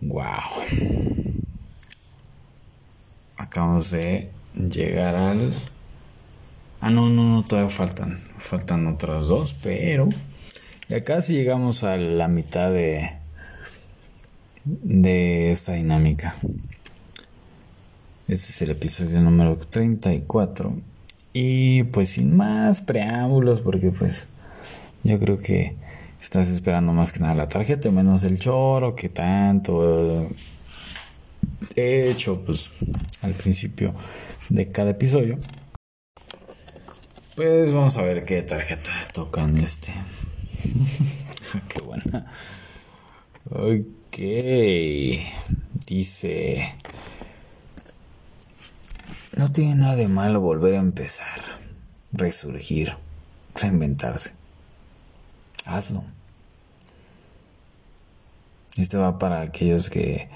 Wow. 0.00 0.24
Acabamos 3.36 3.90
de 3.90 4.30
llegar 4.54 5.14
al... 5.14 5.52
Ah, 6.80 6.90
no, 6.90 7.08
no, 7.08 7.24
no, 7.24 7.42
todavía 7.42 7.70
faltan. 7.70 8.18
Faltan 8.38 8.86
otras 8.86 9.28
dos, 9.28 9.54
pero... 9.62 10.08
Ya 10.88 11.02
casi 11.02 11.34
llegamos 11.34 11.84
a 11.84 11.96
la 11.96 12.28
mitad 12.28 12.72
de... 12.72 13.16
De 14.64 15.52
esta 15.52 15.74
dinámica. 15.74 16.36
Este 18.28 18.50
es 18.50 18.62
el 18.62 18.70
episodio 18.70 19.20
número 19.20 19.56
34. 19.56 20.74
Y 21.32 21.84
pues 21.84 22.10
sin 22.10 22.36
más 22.36 22.80
preámbulos, 22.80 23.60
porque 23.60 23.90
pues 23.92 24.26
yo 25.04 25.18
creo 25.20 25.38
que 25.38 25.76
estás 26.20 26.48
esperando 26.48 26.92
más 26.92 27.12
que 27.12 27.20
nada 27.20 27.34
la 27.34 27.48
tarjeta, 27.48 27.90
menos 27.90 28.24
el 28.24 28.38
choro, 28.38 28.94
que 28.94 29.08
tanto 29.08 30.28
he 31.74 32.10
hecho 32.10 32.44
pues 32.44 32.70
al 33.22 33.32
principio 33.32 33.94
de 34.48 34.70
cada 34.70 34.90
episodio. 34.90 35.38
Pues 37.34 37.72
vamos 37.72 37.96
a 37.98 38.02
ver 38.02 38.24
qué 38.24 38.42
tarjeta 38.42 38.90
tocan 39.12 39.56
este. 39.58 39.92
qué 41.68 41.82
buena. 41.82 42.26
Ok. 43.50 44.16
Dice. 45.86 46.74
No 49.36 49.52
tiene 49.52 49.74
nada 49.74 49.96
de 49.96 50.08
malo 50.08 50.40
volver 50.40 50.74
a 50.74 50.78
empezar, 50.78 51.42
resurgir, 52.10 52.96
reinventarse. 53.54 54.32
Hazlo. 55.66 56.04
Este 58.76 58.96
va 58.96 59.18
para 59.18 59.40
aquellos 59.40 59.90
que, 59.90 60.28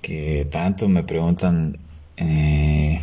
que 0.00 0.46
tanto 0.50 0.88
me 0.88 1.02
preguntan, 1.02 1.76
eh, 2.16 3.00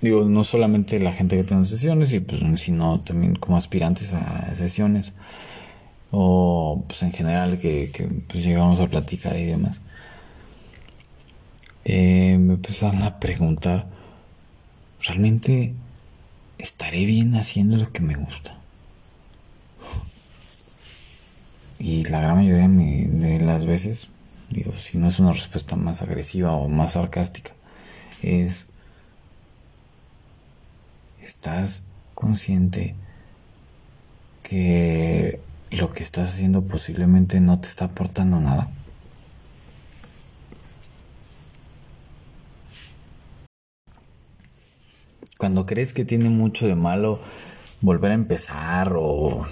digo, 0.00 0.24
no 0.24 0.44
solamente 0.44 1.00
la 1.00 1.12
gente 1.12 1.36
que 1.36 1.44
tiene 1.44 1.64
sesiones, 1.64 2.12
y 2.12 2.20
pues, 2.20 2.42
sino 2.60 3.00
también 3.00 3.36
como 3.36 3.56
aspirantes 3.56 4.14
a 4.14 4.54
sesiones, 4.54 5.14
o 6.10 6.84
pues 6.86 7.02
en 7.02 7.12
general 7.12 7.58
que, 7.58 7.90
que 7.92 8.04
pues, 8.04 8.44
llegamos 8.44 8.80
a 8.80 8.86
platicar 8.88 9.36
y 9.36 9.44
demás. 9.44 9.80
Eh, 11.84 12.36
me 12.38 12.54
empezaron 12.54 13.02
a 13.02 13.18
preguntar, 13.18 13.86
¿realmente 15.00 15.74
estaré 16.58 17.06
bien 17.06 17.34
haciendo 17.34 17.76
lo 17.76 17.90
que 17.92 18.02
me 18.02 18.14
gusta? 18.14 18.58
Y 21.78 22.04
la 22.04 22.20
gran 22.20 22.36
mayoría 22.36 22.68
de 22.68 23.40
las 23.40 23.66
veces, 23.66 24.08
digo, 24.50 24.72
si 24.72 24.98
no 24.98 25.08
es 25.08 25.18
una 25.18 25.32
respuesta 25.32 25.76
más 25.76 26.02
agresiva 26.02 26.52
o 26.52 26.68
más 26.68 26.92
sarcástica, 26.92 27.52
es, 28.22 28.66
¿estás 31.20 31.82
consciente 32.14 32.94
que 34.42 35.40
lo 35.70 35.92
que 35.92 36.02
estás 36.02 36.30
haciendo 36.30 36.64
posiblemente 36.64 37.40
no 37.40 37.60
te 37.60 37.68
está 37.68 37.86
aportando 37.86 38.40
nada? 38.40 38.68
cuando 45.38 45.66
crees 45.66 45.92
que 45.92 46.04
tiene 46.04 46.28
mucho 46.28 46.66
de 46.66 46.74
malo 46.74 47.20
volver 47.80 48.12
a 48.12 48.14
empezar 48.14 48.94
o 48.96 49.46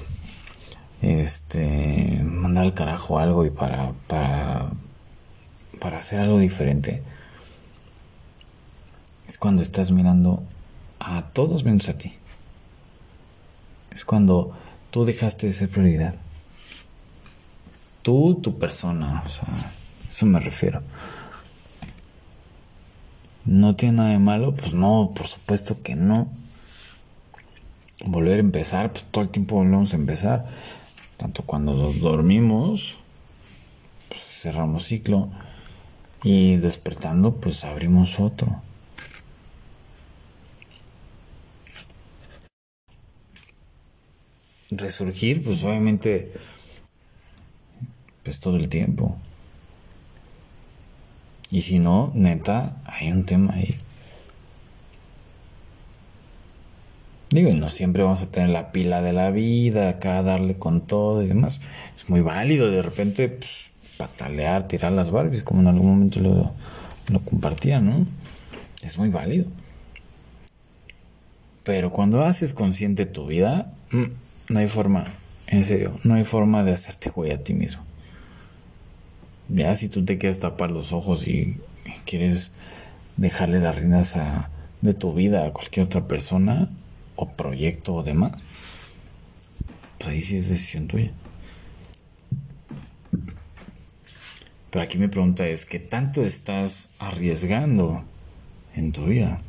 este 1.05 2.23
mandar 2.25 2.65
al 2.65 2.75
carajo 2.75 3.19
algo 3.19 3.45
y 3.45 3.51
para 3.51 3.93
para 4.07 4.71
para 5.81 5.99
hacer 5.99 6.21
algo 6.21 6.39
diferente 6.39 7.03
es 9.29 9.39
cuando 9.39 9.63
estás 9.63 9.91
mirando 9.91 10.43
a 11.01 11.23
todos 11.23 11.65
menos 11.65 11.89
a 11.89 11.99
ti 11.99 12.15
es 13.93 14.05
cuando 14.05 14.57
tú 14.91 15.05
dejaste 15.05 15.47
de 15.47 15.53
ser 15.53 15.69
prioridad 15.69 16.15
tú 18.03 18.41
tu 18.43 18.59
persona 18.59 19.23
o 19.27 19.29
sea 19.29 19.49
eso 20.11 20.27
me 20.27 20.41
refiero 20.41 20.83
¿No 23.45 23.77
tiene 23.77 23.99
nada 23.99 24.11
de 24.11 24.19
malo? 24.19 24.55
Pues 24.55 24.73
no, 24.73 25.13
por 25.15 25.27
supuesto 25.27 25.83
que 25.83 25.95
no. 25.95 26.29
Volver 28.07 28.39
a 28.39 28.41
empezar, 28.41 28.93
pues 28.93 29.05
todo 29.11 29.23
el 29.23 29.31
tiempo 29.31 29.57
volvemos 29.57 29.93
a 29.93 29.97
empezar. 29.97 30.47
Tanto 31.17 31.43
cuando 31.45 31.73
dormimos, 31.93 32.97
pues 34.09 34.21
cerramos 34.21 34.87
ciclo. 34.87 35.29
Y 36.23 36.57
despertando, 36.57 37.35
pues 37.37 37.65
abrimos 37.65 38.19
otro. 38.19 38.63
Resurgir, 44.71 45.45
pues 45.45 45.63
obviamente, 45.65 46.33
pues 48.23 48.41
todo 48.41 48.57
el 48.57 48.69
tiempo. 48.69 49.17
Y 51.51 51.61
si 51.61 51.79
no, 51.79 52.11
neta, 52.15 52.77
hay 52.87 53.13
un 53.13 53.25
tema 53.27 53.55
ahí. 53.55 53.75
Digo, 57.35 57.53
no 57.53 57.69
siempre 57.69 58.05
vamos 58.05 58.23
a 58.23 58.31
tener 58.31 58.51
la 58.51 58.71
pila 58.71 59.03
de 59.03 59.13
la 59.13 59.33
vida, 59.33 59.89
acá 59.89 60.23
darle 60.23 60.55
con 60.55 60.83
todo 60.83 61.21
y 61.21 61.27
demás. 61.27 61.61
Es 61.97 62.09
muy 62.09 62.21
válido 62.21 62.71
de 62.71 62.81
repente 62.81 63.29
pues, 63.29 63.73
patalear, 63.97 64.69
tirar 64.69 64.93
las 64.93 65.11
Barbies, 65.11 65.43
como 65.43 65.61
en 65.61 65.67
algún 65.67 65.89
momento 65.89 66.21
lo, 66.21 66.53
lo 67.09 67.21
compartía, 67.25 67.81
¿no? 67.81 68.07
Es 68.85 68.99
muy 68.99 69.09
válido. 69.09 69.47
Pero 71.65 71.91
cuando 71.91 72.23
haces 72.23 72.55
consciente 72.55 73.05
tu 73.05 73.27
vida, 73.27 73.73
mm, 73.91 74.05
no 74.51 74.59
hay 74.61 74.69
forma, 74.69 75.05
en 75.49 75.65
serio, 75.65 75.99
no 76.05 76.15
hay 76.15 76.25
forma 76.25 76.63
de 76.63 76.71
hacerte 76.71 77.11
güey 77.11 77.33
a 77.33 77.43
ti 77.43 77.53
mismo. 77.53 77.83
Ya 79.49 79.75
si 79.75 79.89
tú 79.89 80.05
te 80.05 80.19
quieres 80.19 80.39
tapar 80.39 80.71
los 80.71 80.93
ojos 80.93 81.27
y 81.27 81.59
quieres 82.07 82.53
dejarle 83.17 83.59
las 83.59 83.75
riendas 83.75 84.17
de 84.83 84.95
tu 84.95 85.13
vida 85.15 85.45
a 85.45 85.53
cualquier 85.53 85.87
otra 85.87 86.07
persona 86.07 86.71
o 87.17 87.29
proyecto 87.31 87.95
o 87.95 88.03
demás, 88.03 88.33
pues 89.99 90.11
ahí 90.11 90.21
sí 90.21 90.37
es 90.37 90.49
decisión 90.49 90.89
tuya. 90.89 91.13
Pero 94.71 94.85
aquí 94.85 94.99
mi 94.99 95.07
pregunta 95.07 95.47
es, 95.47 95.67
¿qué 95.67 95.79
tanto 95.79 96.25
estás 96.25 96.91
arriesgando 96.99 98.05
en 98.75 98.91
tu 98.91 99.05
vida? 99.05 99.41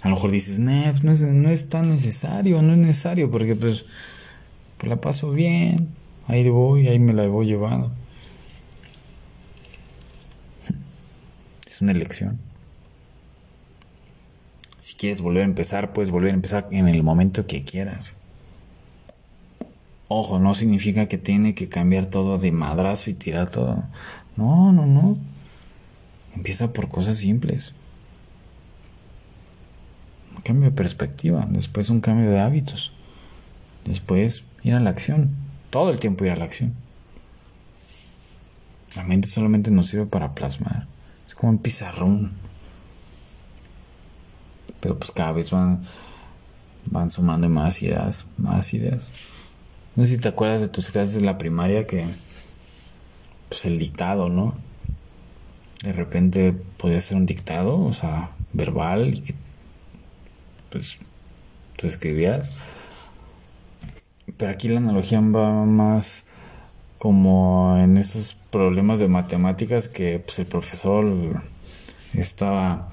A 0.00 0.08
lo 0.08 0.14
mejor 0.14 0.30
dices, 0.30 0.58
nah, 0.58 0.92
pues 0.92 1.04
no, 1.04 1.12
es, 1.12 1.20
no 1.20 1.50
es 1.50 1.68
tan 1.68 1.90
necesario, 1.90 2.62
no 2.62 2.72
es 2.72 2.78
necesario, 2.78 3.30
porque 3.30 3.54
pues, 3.54 3.84
pues 4.78 4.88
la 4.88 5.00
paso 5.00 5.32
bien, 5.32 5.90
ahí 6.26 6.48
voy, 6.48 6.88
ahí 6.88 6.98
me 6.98 7.12
la 7.12 7.26
voy 7.26 7.46
llevando. 7.46 7.92
Es 11.66 11.82
una 11.82 11.92
elección. 11.92 12.45
Quieres 14.96 15.20
volver 15.20 15.42
a 15.42 15.46
empezar, 15.46 15.92
puedes 15.92 16.10
volver 16.10 16.30
a 16.30 16.34
empezar 16.34 16.68
en 16.70 16.88
el 16.88 17.02
momento 17.02 17.46
que 17.46 17.64
quieras. 17.64 18.14
Ojo, 20.08 20.38
no 20.38 20.54
significa 20.54 21.06
que 21.06 21.18
tiene 21.18 21.54
que 21.54 21.68
cambiar 21.68 22.06
todo 22.06 22.38
de 22.38 22.52
madrazo 22.52 23.10
y 23.10 23.14
tirar 23.14 23.50
todo. 23.50 23.84
No, 24.36 24.72
no, 24.72 24.86
no. 24.86 25.18
Empieza 26.34 26.72
por 26.72 26.88
cosas 26.88 27.16
simples. 27.16 27.72
Un 30.36 30.42
cambio 30.42 30.70
de 30.70 30.76
perspectiva, 30.76 31.46
después 31.50 31.90
un 31.90 32.00
cambio 32.00 32.30
de 32.30 32.40
hábitos. 32.40 32.92
Después 33.84 34.44
ir 34.62 34.74
a 34.74 34.80
la 34.80 34.90
acción. 34.90 35.30
Todo 35.70 35.90
el 35.90 35.98
tiempo 35.98 36.24
ir 36.24 36.30
a 36.30 36.36
la 36.36 36.44
acción. 36.44 36.74
La 38.94 39.02
mente 39.02 39.28
solamente 39.28 39.70
nos 39.70 39.88
sirve 39.88 40.06
para 40.06 40.34
plasmar 40.34 40.86
como 41.36 41.52
un 41.52 41.58
pizarrón. 41.58 42.32
Pero 44.86 45.00
pues 45.00 45.10
cada 45.10 45.32
vez 45.32 45.50
van, 45.50 45.82
van 46.84 47.10
sumando 47.10 47.48
más 47.48 47.82
ideas, 47.82 48.24
más 48.38 48.72
ideas. 48.72 49.10
No 49.96 50.06
sé 50.06 50.14
si 50.14 50.18
te 50.18 50.28
acuerdas 50.28 50.60
de 50.60 50.68
tus 50.68 50.92
clases 50.92 51.16
de 51.16 51.22
la 51.22 51.38
primaria 51.38 51.88
que, 51.88 52.06
pues 53.48 53.64
el 53.64 53.80
dictado, 53.80 54.28
¿no? 54.28 54.54
De 55.82 55.92
repente 55.92 56.54
podía 56.76 57.00
ser 57.00 57.16
un 57.16 57.26
dictado, 57.26 57.80
o 57.80 57.92
sea, 57.92 58.30
verbal, 58.52 59.14
y 59.14 59.22
que, 59.22 59.34
pues, 60.70 60.98
tú 61.76 61.88
escribías. 61.88 62.50
Pero 64.36 64.52
aquí 64.52 64.68
la 64.68 64.78
analogía 64.78 65.18
va 65.20 65.64
más 65.64 66.26
como 66.98 67.76
en 67.76 67.96
esos 67.96 68.36
problemas 68.52 69.00
de 69.00 69.08
matemáticas 69.08 69.88
que 69.88 70.20
pues, 70.20 70.38
el 70.38 70.46
profesor 70.46 71.42
estaba 72.14 72.92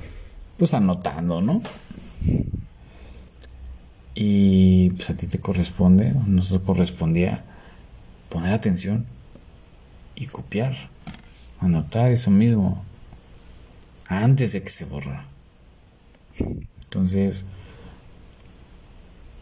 pues 0.57 0.73
anotando, 0.73 1.41
¿no? 1.41 1.61
Y 4.15 4.91
pues 4.91 5.09
a 5.09 5.15
ti 5.15 5.27
te 5.27 5.39
corresponde, 5.39 6.13
nos 6.27 6.57
correspondía 6.59 7.43
poner 8.29 8.53
atención. 8.53 9.05
y 10.15 10.27
copiar, 10.27 10.75
anotar 11.59 12.11
eso 12.11 12.29
mismo 12.31 12.83
antes 14.07 14.53
de 14.53 14.61
que 14.61 14.69
se 14.69 14.85
borra. 14.85 15.25
Entonces, 16.83 17.45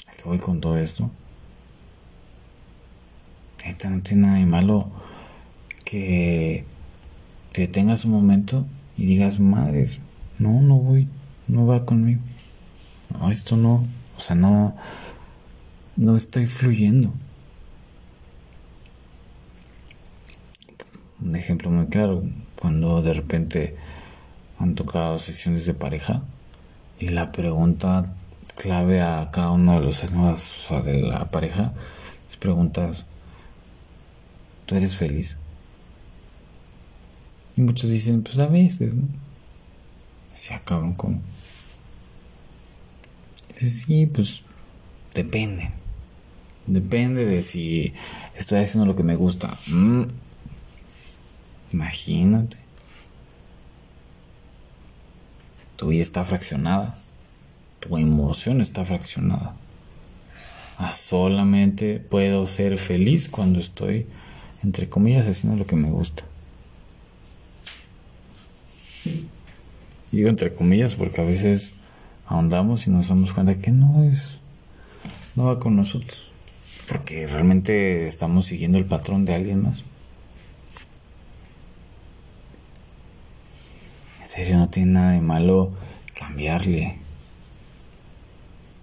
¿a 0.08 0.12
qué 0.14 0.24
voy 0.24 0.38
con 0.38 0.62
todo 0.62 0.78
esto? 0.78 1.12
Esta 3.66 3.90
no 3.90 4.02
tiene 4.02 4.28
nada 4.28 4.40
de 4.40 4.46
malo 4.46 4.90
que 5.84 6.66
te 7.52 7.62
detengas 7.62 8.06
un 8.06 8.12
momento 8.12 8.66
y 8.98 9.06
digas, 9.06 9.40
madres, 9.40 10.00
no, 10.40 10.62
no 10.62 10.76
voy, 10.76 11.08
no 11.48 11.66
va 11.66 11.86
conmigo. 11.86 12.22
No, 13.12 13.32
esto 13.32 13.58
no, 13.58 13.86
o 14.18 14.22
sea, 14.22 14.36
no, 14.36 14.76
no 15.96 16.16
estoy 16.16 16.46
fluyendo. 16.46 17.14
Un 21.22 21.36
ejemplo 21.36 21.70
muy 21.70 21.88
claro, 21.88 22.24
cuando 22.60 23.02
de 23.02 23.14
repente 23.14 23.76
han 24.58 24.76
tocado 24.76 25.20
sesiones 25.20 25.66
de 25.66 25.74
pareja 25.74 26.24
y 27.00 27.10
la 27.10 27.32
pregunta 27.32 28.14
clave 28.56 29.02
a 29.02 29.30
cada 29.32 29.52
uno 29.52 29.80
de 29.80 29.86
los 29.86 30.12
nuevos, 30.12 30.68
de 30.86 31.02
la 31.02 31.30
pareja, 31.32 31.74
les 32.28 32.38
preguntas, 32.38 33.06
¿tú 34.66 34.76
eres 34.76 34.96
feliz? 34.96 35.38
Y 37.56 37.62
muchos 37.62 37.90
dicen, 37.90 38.24
pues 38.24 38.40
a 38.40 38.48
veces, 38.48 38.96
¿no? 38.96 39.08
Se 40.36 40.54
acaban 40.54 40.94
con... 40.94 41.22
Dice, 43.50 43.70
sí, 43.70 44.06
pues 44.06 44.44
depende. 45.14 45.72
Depende 46.68 47.26
de 47.26 47.42
si 47.42 47.94
estoy 48.36 48.60
haciendo 48.60 48.86
lo 48.86 48.96
que 48.96 49.04
me 49.04 49.16
gusta. 49.16 49.50
Mm. 49.68 50.04
Imagínate. 51.74 52.58
Tu 55.76 55.88
vida 55.88 56.02
está 56.02 56.24
fraccionada. 56.24 56.96
Tu 57.80 57.98
emoción 57.98 58.62
está 58.62 58.86
fraccionada. 58.86 59.56
Solamente 60.96 62.00
puedo 62.00 62.46
ser 62.48 62.80
feliz 62.80 63.30
cuando 63.30 63.60
estoy, 63.60 64.08
entre 64.64 64.90
comillas, 64.90 65.28
haciendo 65.28 65.58
lo 65.58 65.68
que 65.68 65.76
me 65.76 65.90
gusta. 65.90 66.24
Digo 70.12 70.30
entre 70.30 70.54
comillas 70.54 70.96
porque 70.96 71.22
a 71.22 71.26
veces 71.26 71.74
ahondamos 72.26 72.88
y 72.88 72.92
nos 72.92 73.10
damos 73.10 73.34
cuenta 73.34 73.58
que 73.60 73.72
no 73.72 74.04
es, 74.04 74.38
no 75.36 75.46
va 75.46 75.60
con 75.60 75.76
nosotros. 75.76 76.32
Porque 76.88 77.28
realmente 77.28 78.08
estamos 78.08 78.48
siguiendo 78.48 78.78
el 78.78 78.86
patrón 78.86 79.26
de 79.26 79.36
alguien 79.36 79.62
más. 79.62 79.84
En 84.22 84.28
serio, 84.28 84.58
no 84.58 84.70
tiene 84.70 84.92
nada 84.94 85.12
de 85.12 85.22
malo 85.22 85.72
cambiarle. 86.14 86.98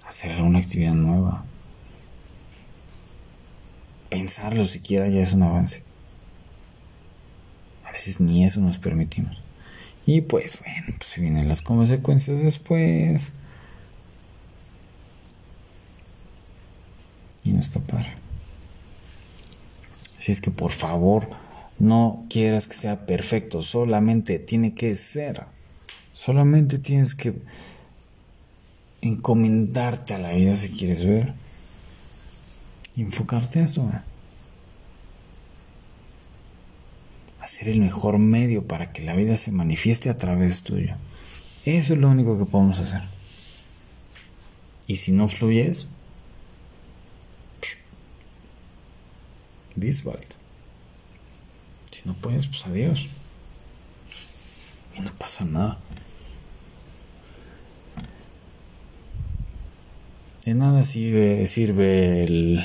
Hacer 0.07 0.33
alguna 0.33 0.61
actividad 0.61 0.95
nueva. 0.95 1.45
Pensarlo 4.09 4.65
siquiera 4.67 5.09
ya 5.09 5.21
es 5.21 5.35
un 5.35 5.43
avance. 5.43 5.83
A 7.85 7.93
veces 7.93 8.21
ni 8.21 8.45
eso 8.45 8.61
nos 8.61 8.79
permitimos. 8.79 9.48
Y 10.09 10.23
pues 10.23 10.59
bueno, 10.59 10.97
pues 10.97 11.19
vienen 11.19 11.49
las 11.49 11.61
consecuencias 11.61 12.41
después. 12.41 13.29
Y 17.45 17.51
no 17.51 17.61
está 17.61 17.79
padre. 17.81 18.15
Así 20.19 20.33
es 20.33 20.41
que 20.41 20.51
por 20.51 20.73
favor, 20.73 21.29
no 21.79 22.25
quieras 22.31 22.67
que 22.67 22.73
sea 22.73 23.05
perfecto, 23.05 23.61
solamente 23.61 24.39
tiene 24.39 24.73
que 24.73 24.97
ser. 24.97 25.45
Solamente 26.15 26.79
tienes 26.79 27.15
que 27.15 27.35
encomendarte 29.03 30.15
a 30.15 30.19
la 30.19 30.33
vida 30.33 30.57
si 30.57 30.71
quieres 30.71 31.05
ver. 31.05 31.35
Y 32.97 33.03
enfocarte 33.03 33.59
a 33.59 33.65
eso. 33.65 33.87
Ser 37.59 37.71
el 37.71 37.81
mejor 37.81 38.19
medio 38.19 38.69
para 38.69 38.93
que 38.93 39.03
la 39.03 39.17
vida 39.17 39.37
se 39.37 39.51
manifieste 39.51 40.11
a 40.11 40.17
través 40.17 40.63
tuyo. 40.63 40.95
Eso 41.65 41.95
es 41.95 41.99
lo 41.99 42.09
único 42.09 42.39
que 42.39 42.45
podemos 42.45 42.79
hacer. 42.79 43.03
Y 44.87 44.99
si 44.99 45.11
no 45.11 45.27
fluyes, 45.27 45.89
Bisbald. 49.75 50.37
Si 51.91 52.03
no 52.05 52.15
puedes, 52.15 52.47
pues 52.47 52.65
adiós. 52.65 53.09
Y 54.97 55.01
no 55.01 55.13
pasa 55.15 55.45
nada. 55.45 55.79
De 60.45 60.55
nada 60.55 60.85
sirve, 60.85 61.45
sirve 61.47 62.23
el, 62.23 62.65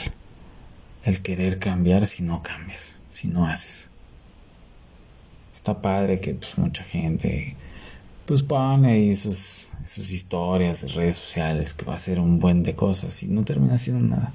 el 1.04 1.22
querer 1.24 1.58
cambiar 1.58 2.06
si 2.06 2.22
no 2.22 2.44
cambias, 2.44 2.94
si 3.12 3.28
no 3.28 3.48
haces 3.48 3.90
está 5.64 5.82
padre 5.82 6.20
que 6.20 6.34
pues 6.34 6.58
mucha 6.58 6.84
gente 6.84 7.56
pues 8.26 8.44
pone 8.44 8.92
ahí 8.92 9.16
sus, 9.16 9.68
sus 9.86 10.12
historias, 10.12 10.94
redes 10.94 11.16
sociales, 11.16 11.74
que 11.74 11.86
va 11.86 11.96
a 11.96 12.00
ser 12.00 12.20
un 12.20 12.38
buen 12.42 12.64
de 12.64 12.76
cosas 12.76 13.24
y 13.24 13.28
no 13.28 13.46
termina 13.46 13.76
haciendo 13.76 14.06
nada. 14.06 14.34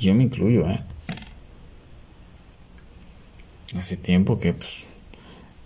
Yo 0.00 0.12
me 0.16 0.24
incluyo, 0.24 0.68
¿eh? 0.68 0.80
Hace 3.78 3.96
tiempo 3.96 4.40
que 4.40 4.54
pues 4.54 4.82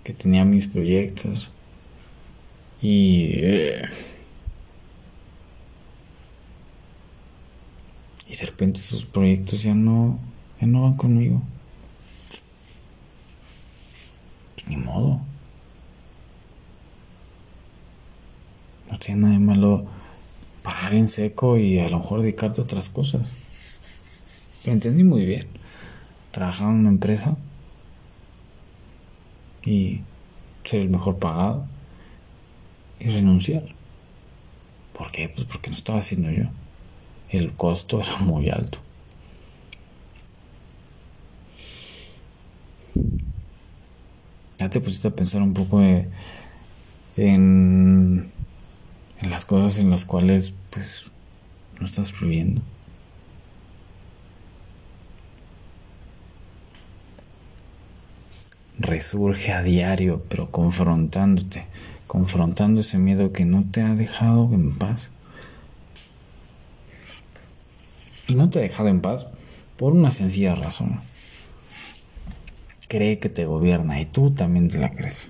que 0.05 0.13
tenía 0.13 0.45
mis 0.45 0.67
proyectos 0.67 1.49
y 2.83 3.31
eh, 3.37 3.85
y 8.29 8.37
de 8.37 8.47
repente 8.47 8.81
esos 8.81 9.07
proyectos 9.07 9.63
ya 9.63 9.75
no 9.75 10.19
ya 10.61 10.67
no 10.67 10.83
van 10.83 10.97
conmigo. 10.97 11.43
Ni 14.69 14.77
modo. 14.77 15.21
No 18.91 18.99
tiene 18.99 19.23
nada 19.23 19.33
de 19.35 19.39
malo 19.41 19.87
parar 20.63 20.95
en 20.95 21.09
seco 21.09 21.57
y 21.57 21.79
a 21.79 21.89
lo 21.89 21.99
mejor 22.01 22.23
dedicarte 22.23 22.61
a 22.61 22.65
otras 22.65 22.89
cosas. 22.89 23.29
Lo 24.65 24.73
entendí 24.73 25.05
muy 25.05 25.25
bien. 25.25 25.47
Trabajar 26.31 26.69
en 26.69 26.75
una 26.81 26.89
empresa 26.91 27.37
y 29.65 30.01
ser 30.65 30.81
el 30.81 30.89
mejor 30.89 31.19
pagado 31.19 31.67
y 33.01 33.09
renunciar. 33.09 33.65
¿Por 34.93 35.11
qué? 35.11 35.29
Pues 35.29 35.47
porque 35.47 35.71
no 35.71 35.77
estaba 35.77 35.99
haciendo 35.99 36.31
yo. 36.31 36.45
El 37.31 37.53
costo 37.53 38.01
era 38.01 38.19
muy 38.19 38.51
alto. 38.51 38.79
Te 44.73 44.81
pusiste 44.81 45.09
a 45.09 45.15
pensar 45.15 45.43
un 45.43 45.53
poco 45.53 45.81
en, 45.83 46.11
en 47.17 48.31
las 49.31 49.45
cosas 49.45 49.79
en 49.79 49.91
las 49.91 50.05
cuales 50.05 50.55
pues 50.71 51.07
no 51.79 51.87
estás 51.87 52.13
fluyendo. 52.13 52.63
Resurge 58.79 59.53
a 59.53 59.63
diario, 59.63 60.25
pero 60.29 60.51
confrontándote, 60.51 61.67
confrontando 62.07 62.81
ese 62.81 62.99
miedo 62.99 63.33
que 63.33 63.45
no 63.45 63.65
te 63.71 63.83
ha 63.83 63.95
dejado 63.95 64.51
en 64.53 64.75
paz. 64.77 65.11
Y 68.27 68.35
no 68.35 68.49
te 68.51 68.59
ha 68.59 68.63
dejado 68.63 68.89
en 68.89 69.01
paz 69.01 69.29
por 69.77 69.93
una 69.93 70.11
sencilla 70.11 70.55
razón 70.55 71.01
cree 72.93 73.19
que 73.19 73.31
te 73.31 73.47
gobierna 73.47 73.99
y 74.03 74.05
tú 74.05 74.33
también 74.33 74.69
te 74.69 74.77
la 74.77 74.91
crees. 74.91 75.29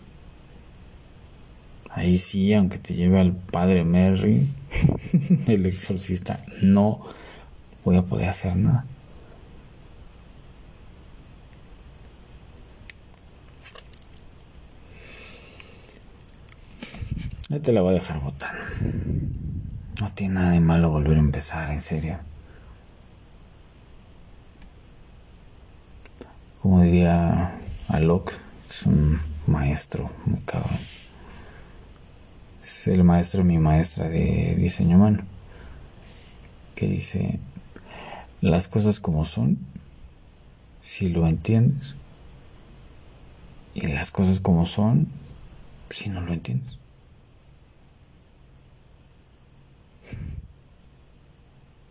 Ahí 1.90 2.18
sí, 2.18 2.52
aunque 2.54 2.78
te 2.78 2.94
lleve 2.94 3.20
al 3.20 3.36
padre 3.36 3.84
Merry, 3.84 4.48
el 5.46 5.64
exorcista, 5.66 6.40
no 6.60 7.02
voy 7.84 7.98
a 7.98 8.02
poder 8.02 8.30
hacer 8.30 8.56
nada. 8.56 8.84
Ya 17.48 17.60
te 17.60 17.70
la 17.70 17.82
voy 17.82 17.90
a 17.90 17.94
dejar 17.94 18.20
botar. 18.20 18.56
No 20.00 20.12
tiene 20.14 20.34
nada 20.34 20.50
de 20.50 20.60
malo 20.60 20.90
volver 20.90 21.16
a 21.16 21.20
empezar, 21.20 21.70
en 21.70 21.80
serio. 21.80 22.18
Como 26.62 26.80
diría 26.80 27.58
Alok, 27.88 28.32
es 28.70 28.86
un 28.86 29.20
maestro 29.48 30.08
muy 30.24 30.40
cabrón. 30.42 30.78
Es 32.62 32.86
el 32.86 33.02
maestro 33.02 33.42
mi 33.42 33.58
maestra 33.58 34.08
de 34.08 34.54
diseño 34.54 34.96
humano, 34.96 35.24
que 36.76 36.86
dice, 36.86 37.40
las 38.40 38.68
cosas 38.68 39.00
como 39.00 39.24
son 39.24 39.58
si 40.80 41.08
lo 41.08 41.26
entiendes. 41.26 41.96
Y 43.74 43.88
las 43.88 44.12
cosas 44.12 44.38
como 44.38 44.64
son, 44.64 45.08
si 45.90 46.10
no 46.10 46.20
lo 46.20 46.32
entiendes. 46.32 46.78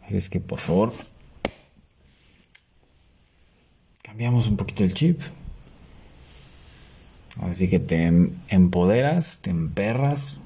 Es 0.07 0.29
que 0.29 0.39
por 0.39 0.59
favor, 0.59 0.93
cambiamos 4.01 4.47
un 4.47 4.57
poquito 4.57 4.83
el 4.83 4.93
chip. 4.93 5.21
Así 7.41 7.69
que 7.69 7.79
te 7.79 8.05
em, 8.05 8.31
empoderas, 8.49 9.39
te 9.41 9.49
emperras. 9.49 10.37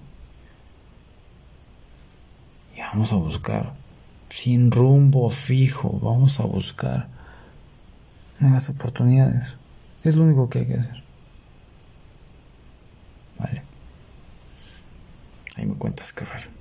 Y 2.75 2.81
vamos 2.81 3.12
a 3.13 3.15
buscar, 3.15 3.74
sin 4.29 4.71
rumbo 4.71 5.29
fijo, 5.29 6.00
vamos 6.01 6.39
a 6.39 6.43
buscar 6.43 7.07
nuevas 8.39 8.69
oportunidades. 8.69 9.55
Es 10.03 10.15
lo 10.15 10.24
único 10.24 10.50
que 10.50 10.59
hay 10.59 10.67
que 10.67 10.74
hacer. 10.75 11.03
Vale. 13.39 13.63
Ahí 15.57 15.65
me 15.65 15.75
cuentas, 15.75 16.13
raro. 16.13 16.54